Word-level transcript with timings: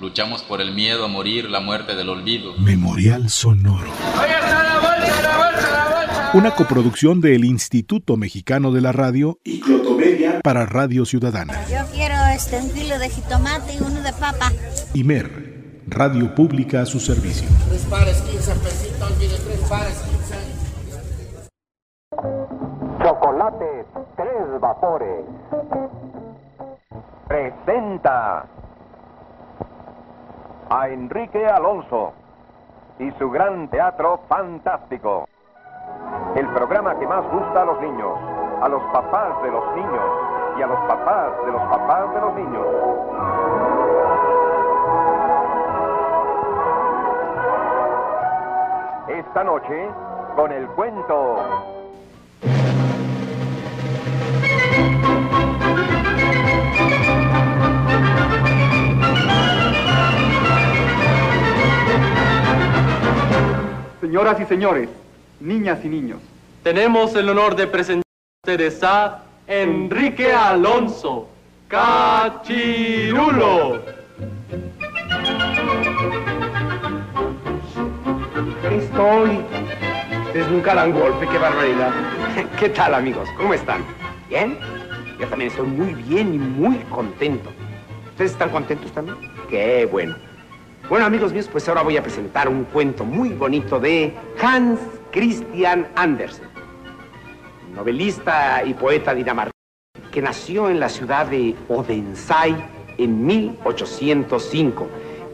Luchamos 0.00 0.42
por 0.42 0.60
el 0.60 0.74
miedo 0.74 1.04
a 1.04 1.08
morir, 1.08 1.48
la 1.48 1.60
muerte 1.60 1.94
del 1.94 2.08
olvido. 2.08 2.54
Memorial 2.58 3.30
Sonoro. 3.30 3.90
Una 6.34 6.50
coproducción 6.50 7.20
del 7.20 7.44
Instituto 7.44 8.16
Mexicano 8.16 8.72
de 8.72 8.80
la 8.80 8.90
Radio 8.90 9.38
y 9.44 9.60
Clotomedia 9.60 10.40
para 10.42 10.66
Radio 10.66 11.04
Ciudadana. 11.04 11.64
Yo 11.68 11.86
quiero 11.92 12.16
este, 12.34 12.58
un 12.58 12.70
kilo 12.72 12.98
de 12.98 13.08
jitomate 13.08 13.74
y 13.74 13.78
uno 13.78 14.02
de 14.02 14.12
papa. 14.12 14.50
Imer, 14.94 15.82
Radio 15.86 16.34
Pública 16.34 16.82
a 16.82 16.86
su 16.86 16.98
servicio. 16.98 17.48
Tres 17.68 17.86
pares, 17.88 18.20
15 18.22 18.54
pesitos, 18.56 19.18
mire, 19.18 19.36
tres 19.36 19.60
pares, 19.68 20.02
15. 20.10 20.64
Chocolate 23.04 23.86
Tres 24.16 24.60
Vapores. 24.60 25.24
Presenta 27.28 28.48
a 30.74 30.88
Enrique 30.88 31.46
Alonso 31.46 32.12
y 32.98 33.08
su 33.12 33.30
gran 33.30 33.68
teatro 33.68 34.22
fantástico. 34.28 35.28
El 36.34 36.48
programa 36.48 36.98
que 36.98 37.06
más 37.06 37.22
gusta 37.30 37.62
a 37.62 37.64
los 37.64 37.80
niños, 37.80 38.18
a 38.60 38.68
los 38.68 38.82
papás 38.92 39.40
de 39.44 39.52
los 39.52 39.76
niños 39.76 40.04
y 40.58 40.62
a 40.62 40.66
los 40.66 40.78
papás 40.80 41.30
de 41.46 41.52
los 41.52 41.62
papás 41.62 42.14
de 42.14 42.20
los 42.20 42.34
niños. 42.34 42.66
Esta 49.06 49.44
noche, 49.44 49.88
con 50.34 50.50
el 50.50 50.66
cuento 50.70 51.36
Señoras 64.04 64.38
y 64.38 64.44
señores, 64.44 64.90
niñas 65.40 65.82
y 65.82 65.88
niños, 65.88 66.20
Tenemos 66.62 67.16
el 67.16 67.26
honor 67.30 67.56
de 67.56 67.66
presentar 67.66 68.04
a 68.04 68.50
ustedes 68.50 68.82
a 68.82 69.22
Enrique 69.46 70.30
Alonso 70.30 71.30
Cachirulo. 71.68 72.20
Estoy 78.70 79.40
desde 80.34 80.54
un 80.54 80.62
gran 80.62 80.92
golpe, 80.92 81.26
qué 81.26 81.38
barbaridad. 81.38 81.94
¿Qué 82.60 82.68
tal, 82.68 82.92
amigos? 82.92 83.26
¿Cómo 83.38 83.54
están? 83.54 83.82
¿Bien? 84.28 84.58
Yo 85.18 85.26
también 85.28 85.50
estoy 85.50 85.66
muy 85.66 85.94
bien 85.94 86.34
y 86.34 86.38
muy 86.38 86.76
contento. 86.90 87.48
¿Ustedes 88.10 88.32
están 88.32 88.50
contentos 88.50 88.92
también? 88.92 89.16
Qué 89.48 89.88
bueno. 89.90 90.14
Bueno, 90.86 91.06
amigos 91.06 91.32
míos, 91.32 91.48
pues 91.50 91.66
ahora 91.66 91.80
voy 91.80 91.96
a 91.96 92.02
presentar 92.02 92.46
un 92.46 92.64
cuento 92.64 93.06
muy 93.06 93.30
bonito 93.30 93.80
de 93.80 94.12
Hans 94.42 94.78
Christian 95.10 95.88
Andersen, 95.96 96.44
novelista 97.74 98.62
y 98.62 98.74
poeta 98.74 99.14
dinamarqués, 99.14 99.54
que 100.12 100.20
nació 100.20 100.68
en 100.68 100.80
la 100.80 100.90
ciudad 100.90 101.24
de 101.24 101.56
Odensay 101.68 102.54
en 102.98 103.24
1805 103.24 104.86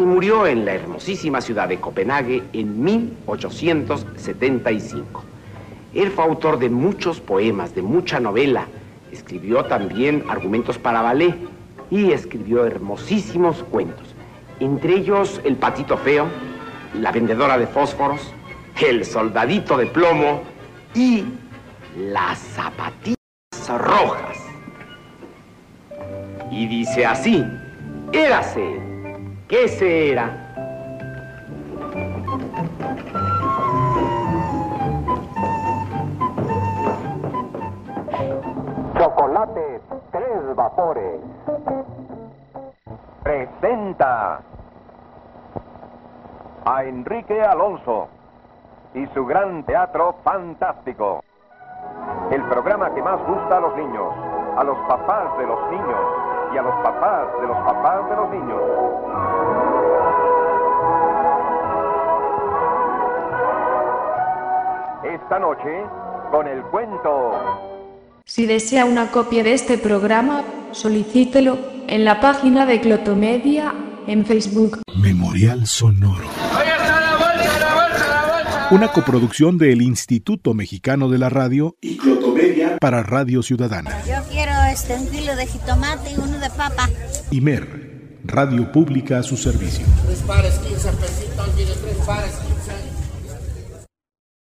y 0.00 0.02
murió 0.02 0.48
en 0.48 0.64
la 0.64 0.74
hermosísima 0.74 1.40
ciudad 1.40 1.68
de 1.68 1.78
Copenhague 1.78 2.42
en 2.52 2.82
1875. 2.82 5.22
Él 5.94 6.10
fue 6.10 6.24
autor 6.24 6.58
de 6.58 6.70
muchos 6.70 7.20
poemas, 7.20 7.72
de 7.72 7.82
mucha 7.82 8.18
novela, 8.18 8.66
escribió 9.12 9.64
también 9.66 10.24
argumentos 10.28 10.76
para 10.76 11.02
ballet 11.02 11.36
y 11.88 12.10
escribió 12.10 12.66
hermosísimos 12.66 13.62
cuentos, 13.62 14.15
entre 14.60 14.94
ellos 14.94 15.40
El 15.44 15.56
patito 15.56 15.96
feo, 15.96 16.26
La 16.94 17.12
vendedora 17.12 17.58
de 17.58 17.66
fósforos, 17.66 18.32
El 18.80 19.04
soldadito 19.04 19.76
de 19.76 19.86
plomo 19.86 20.42
y 20.94 21.24
Las 21.96 22.38
zapatillas 22.38 23.16
rojas. 23.68 24.38
Y 26.50 26.66
dice 26.68 27.04
así, 27.04 27.44
érase, 28.12 28.80
¿qué 29.48 29.68
se 29.68 30.12
era? 30.12 30.42
Chocolate 38.98 39.80
Tres 40.12 40.56
Vapores. 40.56 41.20
Presenta 43.66 44.40
a 46.64 46.84
Enrique 46.84 47.42
Alonso 47.42 48.06
y 48.94 49.04
su 49.12 49.26
gran 49.26 49.64
teatro 49.64 50.14
fantástico. 50.22 51.24
El 52.30 52.44
programa 52.44 52.94
que 52.94 53.02
más 53.02 53.18
gusta 53.26 53.56
a 53.56 53.60
los 53.60 53.76
niños, 53.76 54.14
a 54.56 54.62
los 54.62 54.78
papás 54.86 55.36
de 55.38 55.46
los 55.48 55.70
niños 55.72 56.00
y 56.54 56.58
a 56.58 56.62
los 56.62 56.74
papás 56.76 57.26
de 57.40 57.46
los 57.48 57.56
papás 57.56 58.08
de 58.08 58.16
los 58.16 58.30
niños. 58.30 58.62
Esta 65.02 65.38
noche, 65.40 65.84
con 66.30 66.46
el 66.46 66.62
cuento 66.66 67.32
Si 68.26 68.46
desea 68.46 68.84
una 68.84 69.10
copia 69.10 69.42
de 69.42 69.54
este 69.54 69.76
programa, 69.76 70.44
solicítelo 70.70 71.75
en 71.88 72.04
la 72.04 72.20
página 72.20 72.66
de 72.66 72.80
Clotomedia 72.80 73.74
en 74.06 74.24
Facebook. 74.24 74.80
Memorial 74.96 75.66
Sonoro. 75.66 76.28
Una 78.70 78.88
coproducción 78.88 79.58
del 79.58 79.82
Instituto 79.82 80.54
Mexicano 80.54 81.08
de 81.08 81.18
la 81.18 81.28
Radio 81.28 81.76
y 81.80 81.96
Clotomedia 81.96 82.78
para 82.78 83.02
Radio 83.02 83.42
Ciudadana. 83.42 84.02
Yo 84.04 84.16
quiero 84.30 84.52
este, 84.72 84.94
un 84.94 85.06
kilo 85.08 85.36
de 85.36 85.46
jitomate 85.46 86.12
y 86.12 86.16
uno 86.16 86.38
de 86.38 86.50
papa. 86.50 86.88
Imer, 87.30 88.20
Radio 88.24 88.72
Pública 88.72 89.18
a 89.18 89.22
su 89.22 89.36
servicio. 89.36 89.86
Tres 90.06 90.20
pares, 90.22 90.58
15 90.58 90.92
pesitos, 90.92 91.54
mire, 91.56 91.72
tres 91.80 91.96
pares, 92.04 92.32
15. 92.32 92.55